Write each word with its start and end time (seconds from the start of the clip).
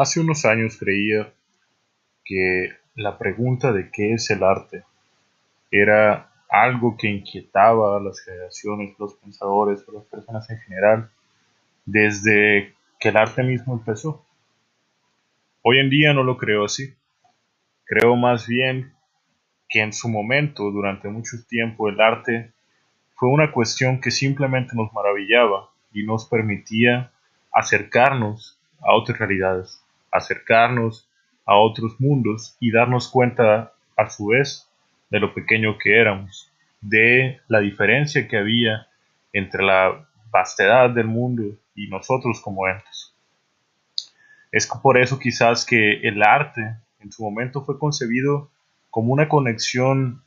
Hace 0.00 0.18
unos 0.18 0.46
años 0.46 0.78
creía 0.78 1.30
que 2.24 2.70
la 2.94 3.18
pregunta 3.18 3.70
de 3.70 3.90
qué 3.92 4.14
es 4.14 4.30
el 4.30 4.42
arte 4.42 4.82
era 5.70 6.32
algo 6.48 6.96
que 6.96 7.08
inquietaba 7.08 7.98
a 7.98 8.00
las 8.00 8.18
generaciones, 8.24 8.94
los 8.98 9.16
pensadores, 9.16 9.84
a 9.86 9.92
las 9.92 10.04
personas 10.06 10.48
en 10.48 10.58
general, 10.60 11.10
desde 11.84 12.74
que 12.98 13.10
el 13.10 13.16
arte 13.18 13.42
mismo 13.42 13.74
empezó. 13.74 14.24
Hoy 15.60 15.80
en 15.80 15.90
día 15.90 16.14
no 16.14 16.22
lo 16.22 16.38
creo 16.38 16.64
así. 16.64 16.94
Creo 17.84 18.16
más 18.16 18.46
bien 18.46 18.94
que 19.68 19.82
en 19.82 19.92
su 19.92 20.08
momento, 20.08 20.70
durante 20.70 21.10
mucho 21.10 21.36
tiempo, 21.46 21.90
el 21.90 22.00
arte 22.00 22.54
fue 23.16 23.28
una 23.28 23.52
cuestión 23.52 24.00
que 24.00 24.10
simplemente 24.10 24.74
nos 24.74 24.94
maravillaba 24.94 25.68
y 25.92 26.04
nos 26.04 26.26
permitía 26.26 27.12
acercarnos 27.52 28.56
a 28.82 28.94
otras 28.94 29.18
realidades, 29.18 29.79
acercarnos 30.12 31.08
a 31.46 31.56
otros 31.56 32.00
mundos 32.00 32.56
y 32.60 32.72
darnos 32.72 33.08
cuenta 33.08 33.72
a 33.96 34.10
su 34.10 34.28
vez 34.28 34.68
de 35.10 35.20
lo 35.20 35.34
pequeño 35.34 35.78
que 35.78 36.00
éramos, 36.00 36.50
de 36.80 37.40
la 37.48 37.60
diferencia 37.60 38.28
que 38.28 38.38
había 38.38 38.86
entre 39.32 39.62
la 39.62 40.08
vastedad 40.30 40.90
del 40.90 41.06
mundo 41.06 41.56
y 41.74 41.88
nosotros 41.88 42.40
como 42.40 42.68
entes. 42.68 43.14
Es 44.52 44.66
por 44.66 44.98
eso 44.98 45.18
quizás 45.18 45.64
que 45.64 46.00
el 46.00 46.22
arte 46.22 46.76
en 47.00 47.12
su 47.12 47.22
momento 47.22 47.64
fue 47.64 47.78
concebido 47.78 48.50
como 48.90 49.12
una 49.12 49.28
conexión 49.28 50.22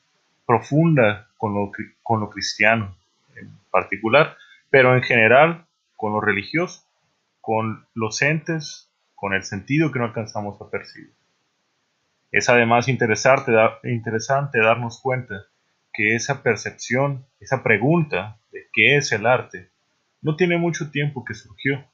profunda 0.46 1.28
con 1.38 1.54
lo, 1.54 2.30
cristiano 2.30 2.96
en 3.36 3.52
particular, 3.70 4.38
pero 4.70 4.96
en 4.96 5.04
general 5.04 5.66
con 5.96 6.14
lo 6.14 6.22
religioso, 6.22 6.84
con 7.42 7.86
los 7.94 8.22
entes, 8.22 8.90
con 9.24 9.34
el 9.34 9.46
sentido 9.46 9.90
que 9.90 10.00
no 10.00 10.06
alcanzamos 10.06 10.62
a 10.62 10.70
percibir. 10.70 11.14
Es 12.30 12.50
además 12.50 12.90
interesante, 12.90 13.54
interesante 13.86 14.60
darnos 14.60 15.00
cuenta 15.02 15.46
que 15.94 16.14
esa 16.14 16.44
percepción, 16.44 17.26
esa 17.40 17.64
pregunta 17.64 18.38
de 18.52 18.68
qué 18.74 18.98
es 18.98 19.14
el 19.14 19.26
arte, 19.26 19.70
no 20.22 20.36
tiene 20.36 20.58
mucho 20.58 20.92
tiempo 20.92 21.24
que 21.24 21.36
surgió. 21.36 21.90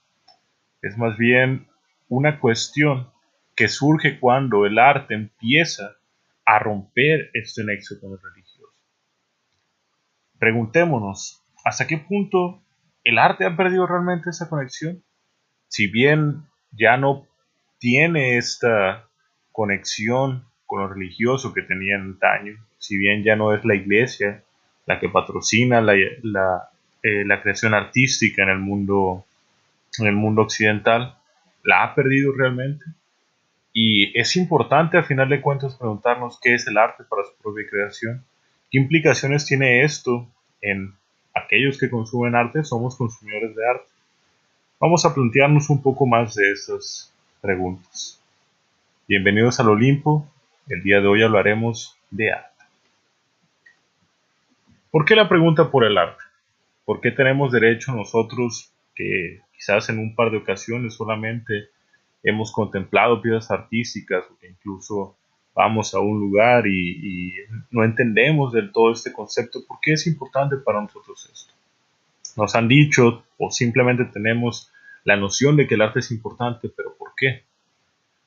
Es 0.82 0.98
más 0.98 1.20
bien 1.20 1.68
una 2.08 2.40
cuestión 2.40 3.12
que 3.56 3.68
surge 3.68 4.20
cuando 4.20 4.66
el 4.66 4.80
arte 4.80 5.14
empieza 5.14 5.98
a 6.46 6.58
romper 6.58 7.30
este 7.36 7.64
nexo 7.64 8.00
con 8.02 8.14
el 8.14 8.20
religioso. 8.20 8.74
Preguntémonos, 10.40 11.44
¿hasta 11.64 11.86
qué 11.86 12.00
punto 12.00 12.64
el 13.04 13.20
arte 13.20 13.46
ha 13.46 13.56
perdido 13.56 13.86
realmente 13.86 14.32
esa 14.32 14.50
conexión? 14.50 15.04
Si 15.68 15.86
bien 15.86 16.50
ya 16.72 16.98
no 16.98 17.28
tiene 17.80 18.38
esta 18.38 19.08
conexión 19.52 20.46
con 20.66 20.82
lo 20.82 20.88
religioso 20.88 21.54
que 21.54 21.64
tenía 21.64 21.96
en 21.96 22.02
antaño, 22.02 22.58
si 22.78 22.98
bien 22.98 23.24
ya 23.24 23.36
no 23.36 23.54
es 23.54 23.66
la 23.66 23.76
iglesia 23.76 24.44
la 24.86 25.00
que 25.00 25.10
patrocina 25.10 25.82
la, 25.82 25.96
eh, 25.96 27.24
la, 27.26 27.42
creación 27.42 27.76
artística 27.76 28.42
en 28.42 28.50
el 28.50 28.58
mundo 28.58 29.24
en 30.00 30.08
el 30.08 30.16
mundo 30.16 30.42
occidental, 30.42 31.16
la 31.64 31.84
ha 31.84 31.96
perdido 31.96 32.32
realmente. 32.32 32.86
Y 33.74 34.18
es 34.20 34.36
importante 34.36 34.98
al 34.98 35.06
final 35.06 35.30
de 35.30 35.42
cuentas 35.42 35.76
preguntarnos 35.76 36.40
qué 36.42 36.56
es 36.56 36.66
el 36.68 36.78
arte 36.78 37.04
para 37.04 37.24
su 37.24 37.36
propia 37.42 37.68
creación, 37.70 38.26
qué 38.72 38.80
implicaciones 38.80 39.46
tiene 39.46 39.84
esto 39.84 40.28
en 40.62 40.94
aquellos 41.36 41.78
que 41.78 41.90
consumen 41.90 42.36
arte, 42.36 42.64
somos 42.64 42.96
consumidores 42.96 43.56
de 43.56 43.70
arte. 43.70 43.89
Vamos 44.82 45.04
a 45.04 45.14
plantearnos 45.14 45.70
un 45.70 45.82
poco 45.82 46.06
más 46.06 46.36
de 46.36 46.52
esas 46.54 47.14
preguntas. 47.42 48.24
Bienvenidos 49.10 49.60
al 49.60 49.68
Olimpo, 49.68 50.26
el 50.70 50.82
día 50.84 51.02
de 51.02 51.08
hoy 51.08 51.22
hablaremos 51.22 51.98
de 52.12 52.32
arte. 52.32 52.64
¿Por 54.90 55.04
qué 55.04 55.18
la 55.18 55.28
pregunta 55.28 55.70
por 55.70 55.84
el 55.84 55.98
arte? 55.98 56.24
¿Por 56.86 57.02
qué 57.02 57.12
tenemos 57.12 57.52
derecho 57.52 57.92
nosotros 57.92 58.72
que 58.96 59.42
quizás 59.54 59.90
en 59.90 60.00
un 60.00 60.16
par 60.16 60.32
de 60.32 60.38
ocasiones 60.38 60.94
solamente 60.94 61.68
hemos 62.24 62.54
contemplado 62.54 63.22
piezas 63.22 63.52
artísticas 63.52 64.24
o 64.32 64.40
que 64.40 64.48
incluso 64.48 65.18
vamos 65.54 65.94
a 65.94 66.00
un 66.00 66.22
lugar 66.22 66.68
y, 66.68 67.34
no 67.70 67.84
entendemos 67.84 68.54
del 68.54 68.72
todo 68.72 68.94
este 68.94 69.12
concepto, 69.12 69.60
¿por 69.68 69.80
qué 69.82 69.94
es 69.94 70.08
importante 70.08 70.56
para 70.56 70.82
nosotros 70.82 71.30
esto? 71.34 71.54
Nos 72.38 72.56
han 72.56 72.70
dicho 72.70 73.26
o 73.38 73.52
simplemente 73.52 74.06
tenemos 74.06 74.72
la 75.10 75.18
noción 75.18 75.58
de 75.58 75.66
que 75.66 75.74
el 75.74 75.82
arte 75.82 76.00
es 76.02 76.12
importante, 76.12 76.70
pero 76.70 76.96
¿por 76.96 77.14
qué? 77.18 77.44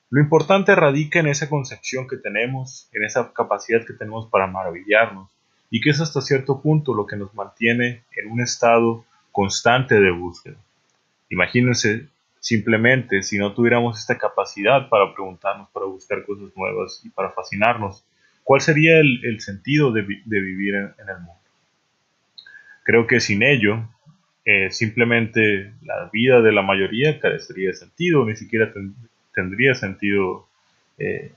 Lo 0.09 0.21
importante 0.21 0.75
radica 0.75 1.21
en 1.21 1.27
esa 1.27 1.49
concepción 1.49 2.09
que 2.09 2.17
tenemos, 2.17 2.89
en 2.91 3.05
esa 3.05 3.31
capacidad 3.31 3.85
que 3.85 3.93
tenemos 3.93 4.29
para 4.29 4.47
maravillarnos, 4.47 5.29
y 5.69 5.79
que 5.79 5.91
es 5.91 6.01
hasta 6.01 6.19
cierto 6.19 6.61
punto 6.61 6.93
lo 6.93 7.07
que 7.07 7.15
nos 7.15 7.33
mantiene 7.33 8.03
en 8.17 8.29
un 8.29 8.41
estado 8.41 9.05
constante 9.31 10.01
de 10.01 10.11
búsqueda. 10.11 10.57
Imagínense 11.29 12.09
simplemente 12.41 13.23
si 13.23 13.37
no 13.37 13.53
tuviéramos 13.53 13.97
esta 13.97 14.17
capacidad 14.17 14.89
para 14.89 15.13
preguntarnos, 15.13 15.69
para 15.69 15.85
buscar 15.85 16.25
cosas 16.25 16.49
nuevas 16.53 16.99
y 17.05 17.09
para 17.09 17.31
fascinarnos, 17.31 18.03
¿cuál 18.43 18.59
sería 18.59 18.99
el, 18.99 19.39
sentido 19.39 19.93
de, 19.93 20.01
vivir 20.01 20.75
en, 20.75 21.09
el 21.09 21.17
mundo? 21.19 21.41
Creo 22.83 23.07
que 23.07 23.21
sin 23.21 23.41
ello, 23.41 23.87
eh, 24.45 24.69
simplemente 24.71 25.73
la 25.83 26.09
vida 26.11 26.41
de 26.41 26.51
la 26.51 26.61
mayoría 26.61 27.19
carecería 27.19 27.69
de 27.69 27.75
sentido, 27.75 28.25
ni 28.25 28.35
siquiera 28.35 28.73
tendría 29.33 29.73
sentido 29.75 30.47
eh, 30.97 31.31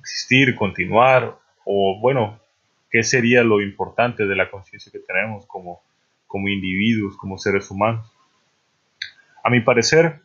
existir, 0.00 0.54
continuar, 0.54 1.36
o 1.64 1.98
bueno, 2.00 2.38
¿qué 2.90 3.02
sería 3.02 3.42
lo 3.42 3.60
importante 3.60 4.26
de 4.26 4.36
la 4.36 4.50
conciencia 4.50 4.92
que 4.92 4.98
tenemos 4.98 5.46
como, 5.46 5.82
como 6.26 6.48
individuos, 6.48 7.16
como 7.16 7.38
seres 7.38 7.70
humanos? 7.70 8.10
A 9.42 9.50
mi 9.50 9.60
parecer, 9.60 10.20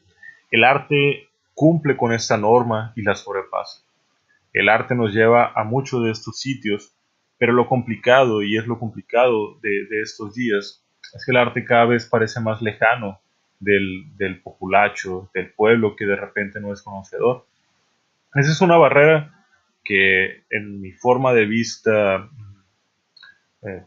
el 0.52 0.64
arte 0.64 1.30
cumple 1.54 1.98
con 1.98 2.14
esta 2.14 2.38
norma 2.38 2.94
y 2.96 3.02
la 3.02 3.16
sobrepasa. 3.16 3.82
El 4.54 4.70
arte 4.70 4.96
nos 4.96 5.14
lleva 5.14 5.52
a 5.56 5.64
muchos 5.64 6.04
de 6.04 6.12
estos 6.12 6.40
sitios, 6.40 6.94
pero 7.38 7.54
lo 7.54 7.68
complicado, 7.68 8.42
y 8.44 8.58
es 8.58 8.66
lo 8.66 8.80
complicado 8.80 9.60
de, 9.62 10.02
estos 10.02 10.34
días, 10.34 10.84
es 11.14 11.26
que 11.26 11.32
el 11.32 11.38
arte 11.38 11.66
cada 11.66 11.86
vez 11.86 12.06
parece 12.06 12.40
más 12.40 12.62
lejano 12.62 13.20
del, 13.60 14.16
del, 14.18 14.42
populacho, 14.42 15.30
del 15.34 15.52
pueblo 15.52 15.96
que 15.96 16.06
de 16.06 16.16
repente 16.16 16.60
no 16.60 16.72
es 16.72 16.82
conocedor. 16.82 17.46
Esa 18.36 18.52
es 18.52 18.62
una 18.62 18.78
barrera 18.78 19.46
que 19.84 20.44
en 20.50 20.82
mi 20.82 20.92
forma 20.92 21.34
de 21.34 21.46
vista 21.46 22.30
eh, 23.64 23.84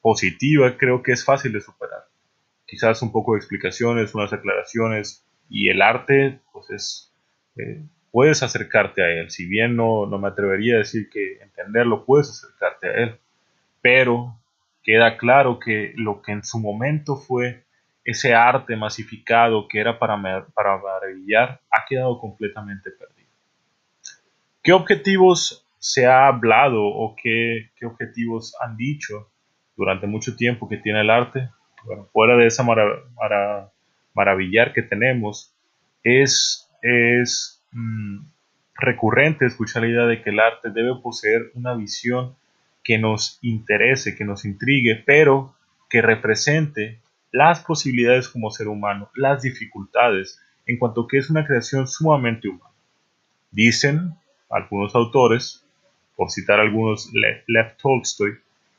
positiva 0.00 0.76
creo 0.76 1.02
que 1.02 1.12
es 1.12 1.24
fácil 1.24 1.52
de 1.52 1.60
superar 1.60 2.02
quizás 2.72 3.02
un 3.02 3.12
poco 3.12 3.34
de 3.34 3.38
explicaciones, 3.38 4.14
unas 4.14 4.32
aclaraciones 4.32 5.26
y 5.50 5.68
el 5.68 5.82
arte, 5.82 6.40
pues 6.54 6.70
es, 6.70 7.14
eh, 7.56 7.82
puedes 8.10 8.42
acercarte 8.42 9.02
a 9.02 9.10
él. 9.10 9.30
Si 9.30 9.44
bien 9.46 9.76
no, 9.76 10.06
no 10.06 10.18
me 10.18 10.28
atrevería 10.28 10.76
a 10.76 10.78
decir 10.78 11.10
que 11.10 11.42
entenderlo, 11.42 12.06
puedes 12.06 12.30
acercarte 12.30 12.86
a 12.88 12.92
él. 12.94 13.18
Pero 13.82 14.40
queda 14.82 15.16
claro 15.16 15.58
que 15.58 15.92
lo 15.96 16.22
que 16.22 16.32
en 16.32 16.44
su 16.44 16.58
momento 16.58 17.16
fue 17.16 17.64
ese 18.04 18.34
arte 18.34 18.76
masificado 18.76 19.68
que 19.68 19.80
era 19.80 19.98
para, 19.98 20.46
para 20.54 20.78
maravillar, 20.78 21.60
ha 21.70 21.84
quedado 21.88 22.18
completamente 22.18 22.90
perdido. 22.90 23.30
¿Qué 24.62 24.72
objetivos 24.72 25.66
se 25.78 26.06
ha 26.06 26.26
hablado 26.26 26.84
o 26.84 27.14
qué, 27.20 27.70
qué 27.76 27.86
objetivos 27.86 28.56
han 28.60 28.76
dicho 28.76 29.30
durante 29.76 30.06
mucho 30.06 30.36
tiempo 30.36 30.68
que 30.68 30.76
tiene 30.78 31.00
el 31.00 31.10
arte? 31.10 31.48
bueno, 31.84 32.08
fuera 32.12 32.36
de 32.36 32.46
esa 32.46 32.64
maravillar 34.14 34.72
que 34.72 34.82
tenemos, 34.82 35.54
es, 36.02 36.70
es 36.82 37.64
mm, 37.72 38.24
recurrente 38.74 39.46
escuchar 39.46 39.82
la 39.82 39.88
idea 39.88 40.06
de 40.06 40.22
que 40.22 40.30
el 40.30 40.40
arte 40.40 40.70
debe 40.70 40.94
poseer 41.02 41.50
una 41.54 41.74
visión 41.74 42.36
que 42.84 42.98
nos 42.98 43.38
interese, 43.42 44.16
que 44.16 44.24
nos 44.24 44.44
intrigue, 44.44 45.02
pero 45.06 45.54
que 45.88 46.02
represente 46.02 47.00
las 47.30 47.60
posibilidades 47.60 48.28
como 48.28 48.50
ser 48.50 48.68
humano, 48.68 49.10
las 49.14 49.42
dificultades, 49.42 50.40
en 50.66 50.78
cuanto 50.78 51.06
que 51.06 51.18
es 51.18 51.30
una 51.30 51.46
creación 51.46 51.86
sumamente 51.86 52.48
humana. 52.48 52.74
Dicen 53.50 54.14
algunos 54.50 54.94
autores, 54.94 55.64
por 56.16 56.30
citar 56.30 56.60
algunos, 56.60 57.10
Lev 57.12 57.76
Tolstoy, 57.76 58.38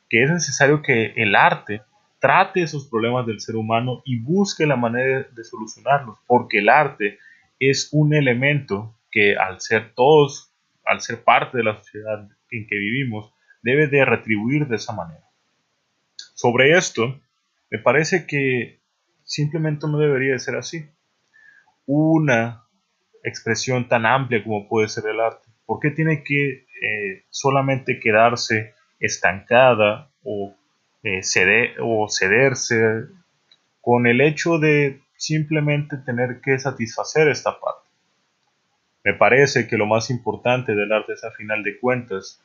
que 0.09 0.23
es 0.23 0.29
necesario 0.29 0.81
que 0.81 1.13
el 1.15 1.35
arte 1.35 1.81
trate 2.19 2.61
esos 2.61 2.87
problemas 2.87 3.25
del 3.25 3.41
ser 3.41 3.55
humano 3.55 4.01
y 4.05 4.19
busque 4.19 4.65
la 4.65 4.75
manera 4.75 5.27
de 5.29 5.43
solucionarlos, 5.43 6.17
porque 6.27 6.59
el 6.59 6.69
arte 6.69 7.19
es 7.59 7.89
un 7.91 8.13
elemento 8.13 8.95
que 9.11 9.35
al 9.35 9.59
ser 9.59 9.93
todos, 9.93 10.51
al 10.85 11.01
ser 11.01 11.23
parte 11.23 11.57
de 11.57 11.63
la 11.63 11.77
sociedad 11.77 12.29
en 12.51 12.67
que 12.67 12.75
vivimos, 12.77 13.33
debe 13.63 13.87
de 13.87 14.05
retribuir 14.05 14.67
de 14.67 14.75
esa 14.75 14.93
manera. 14.93 15.23
Sobre 16.35 16.77
esto, 16.77 17.19
me 17.71 17.79
parece 17.79 18.27
que 18.27 18.79
simplemente 19.23 19.87
no 19.87 19.97
debería 19.97 20.33
de 20.33 20.39
ser 20.39 20.55
así. 20.55 20.85
Una 21.85 22.63
expresión 23.23 23.87
tan 23.87 24.05
amplia 24.05 24.43
como 24.43 24.67
puede 24.67 24.89
ser 24.89 25.05
el 25.07 25.19
arte? 25.19 25.47
¿Por 25.65 25.79
qué 25.79 25.91
tiene 25.91 26.23
que 26.23 26.65
eh, 26.81 27.25
solamente 27.29 27.99
quedarse 27.99 28.73
estancada 28.99 30.11
o, 30.23 30.55
eh, 31.03 31.21
o 31.81 32.07
cederse 32.09 33.05
con 33.81 34.07
el 34.07 34.21
hecho 34.21 34.59
de 34.59 35.01
simplemente 35.15 35.97
tener 35.97 36.41
que 36.41 36.59
satisfacer 36.59 37.29
esta 37.29 37.59
parte? 37.59 37.89
Me 39.05 39.13
parece 39.13 39.67
que 39.67 39.77
lo 39.77 39.85
más 39.85 40.09
importante 40.09 40.75
del 40.75 40.91
arte 40.91 41.13
es 41.13 41.23
a 41.23 41.31
final 41.31 41.63
de 41.63 41.79
cuentas 41.79 42.41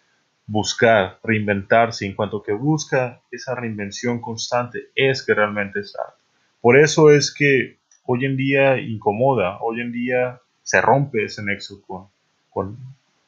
buscar, 0.48 1.20
reinventarse, 1.22 2.06
en 2.06 2.14
cuanto 2.14 2.42
que 2.42 2.52
busca 2.52 3.20
esa 3.30 3.54
reinvención 3.54 4.20
constante, 4.20 4.88
es 4.94 5.24
que 5.24 5.34
realmente 5.34 5.80
es 5.80 5.94
arte. 5.96 6.22
Por 6.60 6.78
eso 6.78 7.10
es 7.10 7.32
que 7.32 7.78
hoy 8.06 8.24
en 8.24 8.36
día 8.36 8.78
incomoda, 8.80 9.58
hoy 9.60 9.82
en 9.82 9.92
día 9.92 10.40
se 10.62 10.80
rompe 10.80 11.24
ese 11.24 11.44
nexo 11.44 11.82
con, 11.82 12.08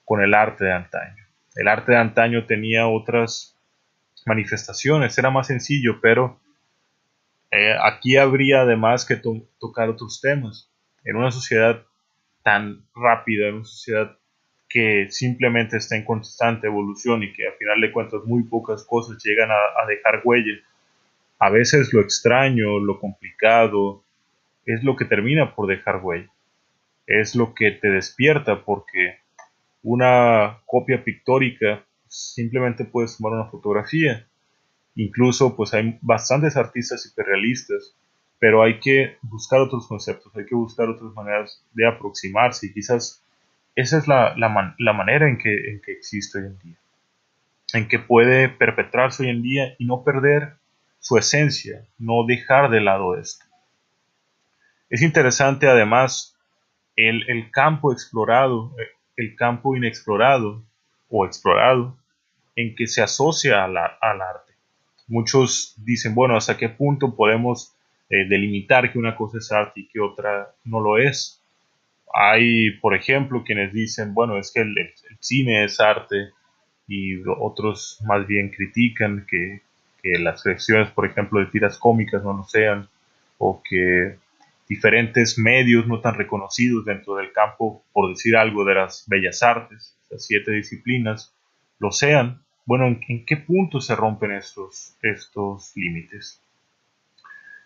con, 0.05 0.23
el 0.23 0.35
arte 0.35 0.65
de 0.65 0.73
antaño. 0.73 1.25
El 1.55 1.69
arte 1.69 1.93
de 1.93 1.99
antaño 1.99 2.47
tenía 2.47 2.89
otras 2.89 3.55
manifestaciones, 4.25 5.17
era 5.19 5.31
más 5.31 5.47
sencillo, 5.47 6.01
pero 6.01 6.41
eh, 7.51 7.75
aquí 7.83 8.17
habría 8.17 8.63
además 8.63 9.05
que 9.05 9.21
tocar 9.59 9.91
otros 9.91 10.21
temas. 10.23 10.71
En 11.05 11.17
una 11.17 11.31
sociedad 11.31 11.83
tan 12.43 12.83
rápida, 12.95 13.49
en 13.49 13.57
una 13.57 13.65
sociedad 13.65 14.17
que 14.71 15.09
simplemente 15.11 15.77
está 15.77 15.97
en 15.97 16.05
constante 16.05 16.69
evolución 16.69 17.25
y 17.25 17.33
que 17.33 17.49
a 17.49 17.53
final 17.59 17.81
de 17.81 17.91
cuentas 17.91 18.21
muy 18.25 18.45
pocas 18.45 18.85
cosas 18.85 19.21
llegan 19.23 19.51
a, 19.51 19.87
dejar 19.89 20.23
huella. 20.25 20.55
A 21.41 21.51
veces 21.51 21.93
lo 21.93 22.01
extraño, 22.01 22.79
lo 22.79 23.01
complicado, 23.01 24.05
es 24.65 24.85
lo 24.85 24.95
que 24.95 25.07
termina 25.07 25.57
por 25.57 25.67
dejar 25.67 26.01
huella. 26.03 26.31
Es 27.09 27.35
lo 27.35 27.53
que 27.53 27.73
te 27.73 27.91
despierta 27.91 28.65
porque 28.65 29.19
una 29.83 30.61
copia 30.67 31.03
pictórica 31.03 31.85
simplemente 32.07 32.85
puedes 32.85 33.17
tomar 33.17 33.33
una 33.33 33.51
fotografía. 33.51 34.25
Incluso 34.95 35.57
pues 35.57 35.75
hay 35.75 35.99
bastantes 36.01 36.57
artistas 36.57 37.05
hiperrealistas, 37.07 37.97
pero 38.39 38.63
hay 38.63 38.79
que 38.79 39.17
buscar 39.23 39.61
otros 39.61 39.89
conceptos, 39.89 40.33
hay 40.37 40.47
que 40.47 40.55
buscar 40.55 40.89
otras 40.89 41.13
maneras 41.13 41.61
de 41.73 41.89
aproximarse 41.89 42.67
y 42.67 42.73
quizás 42.73 43.25
esa 43.75 43.99
es 43.99 44.09
la, 44.09 44.35
manera 44.95 45.29
en 45.29 45.39
que, 45.39 45.71
en 45.71 45.81
que 45.81 45.93
existe 45.93 46.39
hoy 46.39 46.47
en 46.47 46.59
día, 46.59 46.77
en 47.75 47.89
que 47.89 47.99
puede 47.99 48.49
perpetrarse 48.49 49.25
hoy 49.25 49.31
en 49.31 49.43
día 49.43 49.75
y 49.79 49.87
no 49.87 50.03
perder 50.05 50.55
su 50.99 51.17
esencia, 51.17 51.87
no 51.99 52.25
dejar 52.27 52.71
de 52.71 52.81
lado 52.81 53.17
esto. 53.17 53.45
Es 54.91 55.03
interesante 55.03 55.69
además 55.69 56.37
el, 56.97 57.51
campo 57.51 57.93
explorado, 57.93 58.75
el 59.17 59.37
campo 59.37 59.77
inexplorado 59.77 60.63
o 61.09 61.25
explorado 61.25 61.97
en 62.57 62.75
que 62.75 62.87
se 62.87 63.03
asocia 63.03 63.65
al 63.65 63.77
arte. 63.77 64.53
Muchos 65.07 65.75
dicen, 65.79 66.15
bueno, 66.15 66.37
¿hasta 66.37 66.57
qué 66.57 66.69
punto 66.69 67.17
podemos 67.17 67.75
eh, 68.11 68.29
delimitar 68.29 68.93
que 68.93 68.99
una 68.99 69.17
cosa 69.17 69.39
es 69.39 69.51
arte 69.51 69.81
y 69.81 69.89
que 69.89 70.01
otra 70.01 70.55
no 70.65 70.81
lo 70.81 70.99
es? 70.99 71.40
Hay, 72.13 72.73
por 72.81 72.95
ejemplo, 72.95 73.45
quienes 73.45 73.73
dicen, 73.73 74.15
bueno, 74.15 74.39
es 74.39 74.51
que 74.53 74.63
el, 74.63 74.75
cine 75.21 75.65
es 75.65 75.81
arte 75.81 76.31
y 76.87 77.21
otros 77.39 77.99
más 78.07 78.27
bien 78.27 78.51
critican 78.51 79.27
que, 79.29 79.63
las 80.03 80.43
creaciones, 80.43 80.89
por 80.93 81.05
ejemplo, 81.05 81.41
de 81.41 81.47
tiras 81.47 81.77
cómicas 81.77 82.25
no 82.25 82.33
lo 82.33 82.45
sean 82.45 82.89
o 83.37 83.63
que 83.63 84.17
diferentes 84.67 85.39
medios 85.39 85.87
no 85.87 86.01
tan 86.01 86.15
reconocidos 86.15 86.87
dentro 86.87 87.17
del 87.17 87.33
campo, 87.33 87.85
por 87.93 88.09
decir 88.09 88.35
algo, 88.35 88.65
de 88.65 88.77
las 88.77 89.05
bellas 89.09 89.43
artes, 89.43 89.95
las 90.09 90.25
siete 90.25 90.53
disciplinas, 90.53 91.35
lo 91.79 91.93
sean. 91.93 92.43
Bueno, 92.65 92.87
¿en, 92.87 93.27
qué 93.27 93.37
punto 93.37 93.81
se 93.83 93.95
rompen 93.95 94.33
estos, 94.33 94.95
estos 95.03 95.73
límites? 95.77 96.41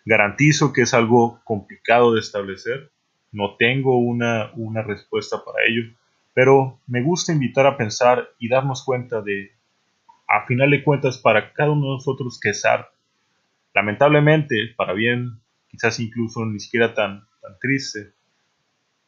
Garantizo 0.03 0.73
que 0.73 0.81
es 0.81 0.93
algo 0.93 1.39
complicado 1.45 2.13
de 2.13 2.19
establecer, 2.19 2.89
no 3.35 3.55
tengo 3.57 3.97
una, 3.97 4.51
respuesta 4.81 5.43
para 5.43 5.65
ello, 5.67 5.83
pero 6.33 6.79
me 6.87 7.03
gusta 7.03 7.33
invitar 7.33 7.67
a 7.67 7.75
pensar 7.75 8.29
y 8.39 8.47
darnos 8.47 8.83
cuenta 8.83 9.21
de, 9.21 9.51
a 10.27 10.45
final 10.45 10.71
de 10.71 10.83
cuentas, 10.83 11.17
para 11.17 11.51
cada 11.51 11.71
uno 11.71 11.87
de 11.87 11.93
nosotros 11.95 12.39
que 12.41 12.49
es 12.49 12.63
arte. 12.63 12.95
Lamentablemente, 13.73 14.73
para 14.77 14.93
bien, 14.93 15.41
quizás 15.67 15.99
incluso 15.99 16.45
ni 16.45 16.59
siquiera 16.59 16.93
tan, 16.93 17.25
tan 17.41 17.59
triste, 17.59 18.13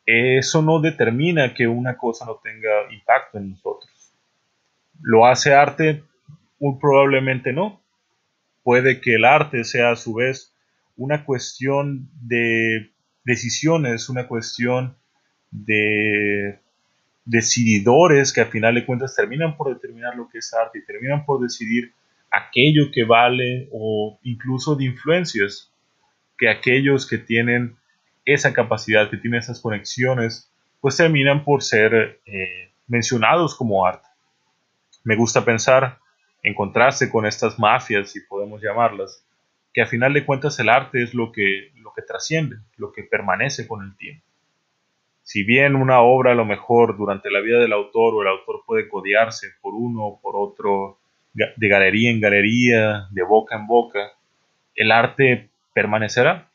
eso 0.06 0.62
no 0.62 0.82
determina 0.82 1.54
que 1.54 1.68
una 1.68 1.98
cosa 1.98 2.26
no 2.26 2.36
tenga 2.44 2.92
impacto 2.92 3.38
en 3.38 3.52
nosotros. 3.52 4.14
¿Lo 5.02 5.26
hace 5.26 5.54
arte? 5.54 6.04
Muy 6.60 6.78
probablemente 6.80 7.54
no. 7.54 7.82
Puede 8.64 9.00
que 9.00 9.16
el 9.16 9.24
arte 9.24 9.64
sea 9.64 9.92
a 9.92 9.96
su 9.96 10.16
vez 10.16 10.54
una 10.98 11.24
cuestión 11.24 12.10
de 12.22 12.92
decisiones, 13.28 14.08
una 14.08 14.26
cuestión 14.26 14.96
de 15.52 16.60
decididores 17.26 18.32
que 18.32 18.40
al 18.40 18.48
final 18.48 18.76
de 18.76 18.86
cuentas 18.86 19.16
terminan 19.16 19.58
por 19.58 19.74
determinar 19.74 20.16
lo 20.16 20.30
que 20.30 20.38
es 20.38 20.54
arte 20.54 20.80
y 20.80 20.86
terminan 20.86 21.26
por 21.26 21.42
decidir 21.42 21.92
aquello 22.32 22.90
que 22.90 23.04
vale 23.04 23.68
o 23.74 24.18
incluso 24.24 24.76
de 24.76 24.86
influencias 24.86 25.74
que 26.38 26.50
aquellos 26.50 27.06
que 27.06 27.18
tienen 27.18 27.76
esa 28.24 28.54
capacidad, 28.54 29.10
que 29.10 29.18
tienen 29.18 29.42
esas 29.42 29.60
conexiones, 29.60 30.50
pues 30.80 30.96
terminan 30.96 31.44
por 31.44 31.64
ser 31.64 32.22
eh, 32.26 32.72
mencionados 32.88 33.56
como 33.56 33.86
arte. 33.86 34.08
Me 35.04 35.18
gusta 35.18 35.44
pensar, 35.44 36.00
encontrarse 36.44 37.10
con 37.10 37.26
estas 37.26 37.60
mafias, 37.60 38.10
si 38.10 38.22
podemos 38.22 38.62
llamarlas, 38.62 39.26
que 39.78 39.84
a 39.84 39.86
final 39.86 40.12
de 40.12 40.26
cuentas 40.26 40.58
el 40.58 40.70
arte 40.70 41.04
es 41.04 41.14
lo 41.14 41.32
que, 41.32 41.70
lo 41.76 41.94
que 41.94 42.02
trasciende, 42.02 42.56
lo 42.78 42.92
que 42.92 43.04
permanece 43.04 43.68
con 43.68 43.84
el 43.84 43.96
tiempo. 43.96 44.26
Si 45.22 45.44
bien 45.44 45.76
una 45.76 46.02
obra 46.02 46.32
a 46.32 46.34
lo 46.34 46.46
mejor 46.46 46.98
durante 46.98 47.30
la 47.30 47.42
vida 47.42 47.60
del 47.60 47.74
autor 47.74 48.16
o 48.16 48.24
el 48.24 48.28
autor 48.28 48.64
puede 48.66 48.90
codearse 48.90 49.50
por 49.62 49.76
uno 49.76 50.04
o 50.04 50.20
por 50.20 50.36
otro, 50.36 50.98
de 51.32 51.68
galería 51.68 52.10
en 52.10 52.20
galería, 52.20 53.08
de 53.12 53.22
boca 53.22 53.56
en 53.56 53.68
boca, 53.68 54.14
el 54.74 54.92
arte 54.92 55.48
permanecerá. 55.76 56.50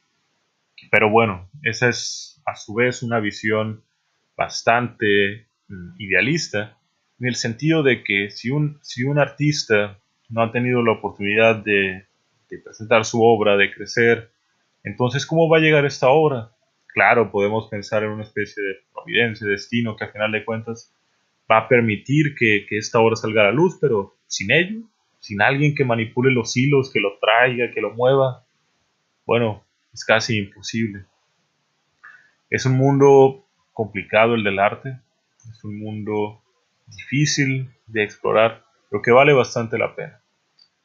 Pero 0.91 1.09
bueno, 1.09 1.49
esa 1.63 1.91
es 1.91 2.43
a 2.45 2.57
su 2.57 2.75
vez 2.75 3.05
una 3.05 3.21
visión 3.21 3.85
bastante 4.37 5.47
mm, 5.69 5.91
idealista, 6.01 6.77
en 7.21 7.29
el 7.29 7.37
sentido 7.37 7.85
de 7.85 8.03
que 8.03 8.31
si 8.31 8.51
un, 8.51 8.81
si 8.83 9.05
un 9.05 9.21
artista 9.21 10.01
no 10.29 10.43
ha 10.43 10.51
tenido 10.51 10.83
la 10.83 10.95
oportunidad 10.95 11.55
de 11.55 12.07
presentar 12.59 13.05
su 13.05 13.23
obra, 13.23 13.57
de 13.57 13.73
crecer. 13.73 14.31
Entonces, 14.85 15.27
¿cómo 15.27 15.49
va 15.49 15.59
a 15.59 15.61
llegar 15.61 15.85
esta 15.85 16.09
obra? 16.09 16.53
Claro, 16.89 17.31
podemos 17.31 17.69
pensar 17.69 18.03
en 18.03 18.11
una 18.11 18.25
especie 18.25 18.63
de 18.63 18.75
providencia, 18.93 19.47
destino, 19.47 19.97
que 19.97 20.05
a 20.05 20.13
final 20.13 20.33
de 20.33 20.45
cuentas 20.45 20.95
va 21.51 21.59
a 21.59 21.69
permitir 21.69 22.35
que, 22.35 22.67
esta 22.71 23.01
obra 23.01 23.17
salga 23.17 23.43
a 23.43 23.45
la 23.47 23.53
luz, 23.53 23.79
pero 23.81 24.17
sin 24.27 24.51
ello, 24.51 24.83
sin 25.21 25.41
alguien 25.41 25.75
que 25.75 25.85
manipule 25.85 26.33
los 26.33 26.57
hilos, 26.57 26.91
que 26.93 27.01
lo 27.01 27.19
traiga, 27.19 27.71
que 27.73 27.81
lo 27.81 27.93
mueva, 27.95 28.45
bueno, 29.25 29.65
es 29.93 30.05
casi 30.05 30.39
imposible. 30.39 31.05
Es 32.51 32.67
un 32.67 32.77
mundo 32.77 33.47
complicado 33.73 34.35
el 34.35 34.45
del 34.45 34.59
arte, 34.59 34.99
es 35.51 35.65
un 35.65 35.79
mundo 35.79 36.43
difícil 36.87 37.71
de 37.87 38.03
explorar, 38.03 38.65
pero 38.91 39.01
que 39.01 39.11
vale 39.11 39.33
bastante 39.33 39.79
la 39.79 39.95
pena 39.95 40.22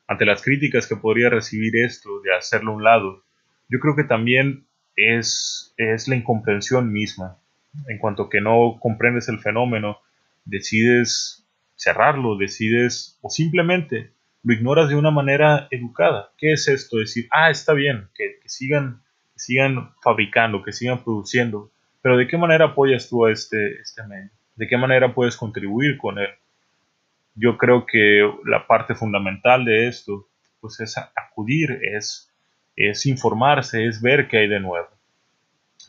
ante 0.07 0.25
las 0.25 0.41
críticas 0.41 0.87
que 0.87 0.95
podría 0.95 1.29
recibir 1.29 1.75
esto 1.75 2.21
de 2.21 2.33
hacerlo 2.33 2.71
a 2.71 2.75
un 2.75 2.83
lado, 2.83 3.23
yo 3.69 3.79
creo 3.79 3.95
que 3.95 4.05
también 4.05 4.67
es, 4.95 5.73
es 5.77 6.07
la 6.07 6.15
incomprensión 6.15 6.91
misma. 6.91 7.37
En 7.87 7.99
cuanto 7.99 8.29
que 8.29 8.41
no 8.41 8.77
comprendes 8.79 9.27
el 9.29 9.39
fenómeno, 9.39 9.99
decides 10.45 11.45
cerrarlo, 11.75 12.37
decides 12.37 13.19
o 13.21 13.29
simplemente 13.29 14.13
lo 14.43 14.53
ignoras 14.53 14.89
de 14.89 14.95
una 14.95 15.11
manera 15.11 15.67
educada. 15.71 16.31
¿Qué 16.37 16.53
es 16.53 16.67
esto? 16.67 16.97
Decir, 16.97 17.27
ah, 17.31 17.49
está 17.49 17.73
bien, 17.73 18.07
que, 18.15 18.39
sigan, 18.45 19.03
sigan 19.35 19.91
fabricando, 20.01 20.63
que 20.63 20.71
sigan 20.71 21.03
produciendo, 21.03 21.71
pero 22.01 22.17
¿de 22.17 22.27
qué 22.27 22.37
manera 22.37 22.67
apoyas 22.67 23.09
tú 23.09 23.25
a 23.25 23.31
este, 23.31 23.81
este 23.81 24.03
medio? 24.03 24.31
¿De 24.55 24.67
qué 24.67 24.77
manera 24.77 25.13
puedes 25.13 25.35
contribuir 25.35 25.97
con 25.97 26.17
él? 26.17 26.29
Yo 27.37 27.57
creo 27.57 27.85
que 27.85 28.29
la 28.45 28.67
parte 28.67 28.95
fundamental 28.95 29.65
de 29.65 29.87
esto 29.87 30.27
pues 30.59 30.79
es 30.79 30.97
acudir, 30.97 31.79
es, 31.95 32.33
es 32.75 33.05
informarse, 33.05 33.85
es 33.85 34.01
ver 34.01 34.27
qué 34.27 34.39
hay 34.39 34.47
de 34.47 34.59
nuevo. 34.59 34.89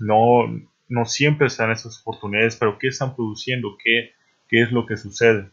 No, 0.00 0.46
no 0.88 1.04
siempre 1.06 1.46
están 1.46 1.70
esas 1.70 2.00
oportunidades, 2.00 2.56
pero 2.56 2.78
qué 2.78 2.88
están 2.88 3.16
produciendo, 3.16 3.76
qué, 3.82 4.12
qué 4.48 4.62
es 4.62 4.72
lo 4.72 4.86
que 4.86 4.96
sucede. 4.96 5.50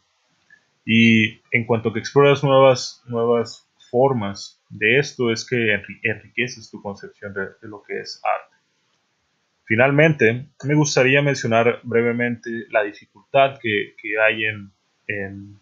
Y 0.85 1.41
en 1.51 1.65
cuanto 1.65 1.93
que 1.93 1.99
exploras 1.99 2.43
nuevas, 2.43 3.01
nuevas 3.07 3.67
formas 3.89 4.61
de 4.69 4.99
esto, 4.99 5.31
es 5.31 5.47
que 5.47 5.81
enriqueces 6.03 6.69
tu 6.69 6.81
concepción 6.81 7.33
de, 7.33 7.41
de 7.61 7.67
lo 7.67 7.81
que 7.81 7.99
es 7.99 8.21
arte. 8.23 8.55
Finalmente, 9.65 10.45
me 10.63 10.75
gustaría 10.75 11.23
mencionar 11.23 11.79
brevemente 11.83 12.65
la 12.69 12.83
dificultad 12.83 13.57
que, 13.59 13.95
hay 14.23 14.45
en, 14.45 14.71
en, 15.07 15.59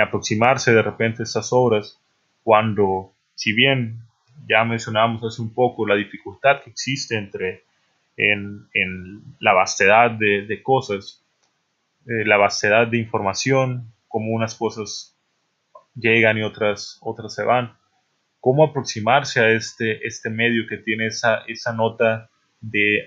aproximarse 0.00 0.72
de 0.72 0.82
repente 0.82 1.22
a 1.22 1.24
estas 1.24 1.52
obras 1.52 2.00
cuando, 2.42 3.12
si 3.34 3.52
bien 3.52 4.00
ya 4.48 4.64
mencionamos 4.64 5.22
hace 5.24 5.40
un 5.40 5.54
poco 5.54 5.86
la 5.86 5.94
dificultad 5.94 6.62
que 6.62 6.70
existe 6.70 7.16
entre 7.16 7.64
en, 8.16 8.68
la 9.40 9.52
vastedad 9.52 10.10
de, 10.10 10.62
cosas, 10.62 11.24
eh, 12.06 12.24
la 12.24 12.36
vastedad 12.36 12.86
de 12.86 12.98
información, 12.98 13.92
cómo 14.08 14.32
unas 14.32 14.54
cosas 14.54 15.16
llegan 15.94 16.38
y 16.38 16.42
otras, 16.42 16.98
otras 17.00 17.34
se 17.34 17.44
van, 17.44 17.76
cómo 18.40 18.64
aproximarse 18.64 19.40
a 19.40 19.50
este, 19.50 20.06
este 20.06 20.30
medio 20.30 20.66
que 20.68 20.76
tiene 20.76 21.06
esa, 21.06 21.44
esa 21.46 21.72
nota 21.72 22.30
de 22.60 23.06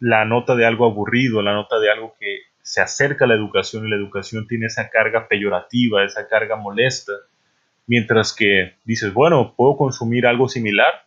la 0.00 0.24
nota 0.24 0.54
de 0.54 0.66
algo 0.66 0.86
aburrido, 0.86 1.42
la 1.42 1.54
nota 1.54 1.78
de 1.78 1.90
algo 1.90 2.14
que 2.18 2.38
se 2.62 2.80
acerca 2.80 3.24
a 3.24 3.28
la 3.28 3.34
educación 3.34 3.86
y 3.86 3.90
la 3.90 3.96
educación 3.96 4.46
tiene 4.46 4.66
esa 4.66 4.88
carga 4.88 5.26
peyorativa, 5.28 6.04
esa 6.04 6.28
carga 6.28 6.56
molesta, 6.56 7.12
mientras 7.86 8.32
que 8.32 8.76
dices, 8.84 9.12
bueno, 9.12 9.54
puedo 9.56 9.76
consumir 9.76 10.26
algo 10.26 10.48
similar 10.48 11.04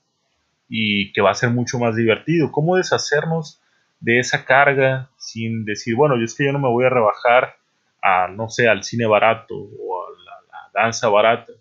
y 0.67 1.13
que 1.13 1.21
va 1.21 1.31
a 1.31 1.35
ser 1.35 1.49
mucho 1.49 1.79
más 1.79 1.95
divertido. 1.95 2.51
¿Cómo 2.51 2.75
deshacernos 2.75 3.61
de 3.99 4.19
esa 4.19 4.45
carga 4.45 5.09
sin 5.17 5.63
decir, 5.65 5.95
bueno, 5.95 6.17
yo 6.17 6.25
es 6.25 6.35
que 6.35 6.45
yo 6.45 6.51
no 6.51 6.59
me 6.59 6.69
voy 6.69 6.85
a 6.85 6.89
rebajar 6.89 7.55
a, 8.01 8.27
no 8.27 8.49
sé, 8.49 8.67
al 8.67 8.83
cine 8.83 9.05
barato 9.05 9.55
o 9.55 10.05
a 10.05 10.11
la, 10.11 10.81
danza 10.81 11.07
barata? 11.07 11.53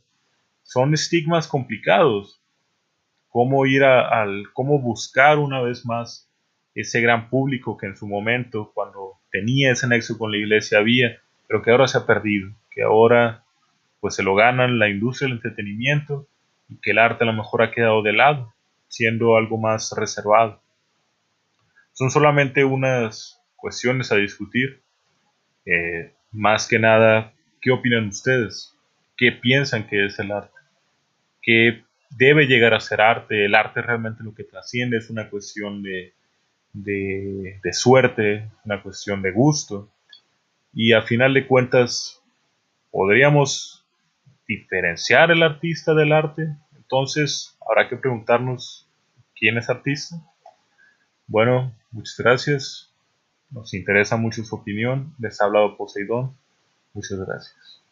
Son 0.62 0.92
estigmas 0.92 1.46
complicados. 1.46 2.40
¿Cómo 3.28 3.66
ir 3.66 3.84
al, 3.84 4.52
cómo 4.52 4.80
buscar 4.80 5.38
una 5.38 5.60
vez 5.60 5.84
más 5.86 6.30
ese 6.74 7.00
gran 7.00 7.30
público 7.30 7.76
que 7.76 7.86
en 7.86 7.96
su 7.96 8.08
momento, 8.08 8.72
cuando 8.74 9.18
tenía 9.34 9.72
ese 9.72 9.88
nexo 9.88 10.16
con 10.16 10.30
la 10.30 10.36
iglesia, 10.36 10.78
había, 10.78 11.20
pero 11.48 11.60
que 11.60 11.72
ahora 11.72 11.88
se 11.88 11.98
ha 11.98 12.06
perdido, 12.06 12.52
que 12.70 12.84
ahora 12.84 13.42
pues 13.98 14.14
se 14.14 14.22
lo 14.22 14.36
ganan 14.36 14.78
la 14.78 14.88
industria 14.88 15.26
del 15.26 15.38
entretenimiento 15.38 16.28
y 16.68 16.76
que 16.76 16.92
el 16.92 17.00
arte 17.00 17.24
a 17.24 17.26
lo 17.26 17.32
mejor 17.32 17.62
ha 17.62 17.72
quedado 17.72 18.00
de 18.04 18.12
lado, 18.12 18.54
siendo 18.86 19.36
algo 19.36 19.58
más 19.58 19.92
reservado. 19.96 20.62
Son 21.94 22.12
solamente 22.12 22.64
unas 22.64 23.42
cuestiones 23.56 24.12
a 24.12 24.16
discutir. 24.16 24.82
Eh, 25.66 26.12
más 26.30 26.68
que 26.68 26.78
nada, 26.78 27.32
¿qué 27.60 27.72
opinan 27.72 28.06
ustedes? 28.06 28.78
¿Qué 29.16 29.32
piensan 29.32 29.88
que 29.88 30.06
es 30.06 30.16
el 30.20 30.30
arte? 30.30 30.60
¿Qué 31.42 31.82
debe 32.10 32.46
llegar 32.46 32.72
a 32.72 32.78
ser 32.78 33.00
arte? 33.00 33.46
¿El 33.46 33.56
arte 33.56 33.82
realmente 33.82 34.22
lo 34.22 34.32
que 34.32 34.44
trasciende 34.44 34.98
es 34.98 35.10
una 35.10 35.28
cuestión 35.28 35.82
de 36.74 37.58
de, 37.62 37.72
suerte, 37.72 38.50
una 38.64 38.82
cuestión 38.82 39.22
de 39.22 39.32
gusto. 39.32 39.88
Y 40.72 40.92
a 40.92 41.02
final 41.02 41.32
de 41.34 41.46
cuentas, 41.46 42.20
podríamos 42.90 43.84
diferenciar 44.46 45.30
el 45.30 45.42
artista 45.42 45.94
del 45.94 46.12
arte. 46.12 46.56
Entonces, 46.76 47.56
habrá 47.66 47.88
que 47.88 47.96
preguntarnos 47.96 48.88
quién 49.34 49.56
es 49.56 49.70
artista. 49.70 50.16
Bueno, 51.26 51.74
muchas 51.90 52.18
gracias. 52.18 52.92
Nos 53.50 53.72
interesa 53.72 54.16
mucho 54.16 54.44
su 54.44 54.56
opinión. 54.56 55.14
Les 55.18 55.40
ha 55.40 55.44
hablado 55.44 55.76
Poseidón. 55.76 56.36
Muchas 56.92 57.18
gracias. 57.18 57.83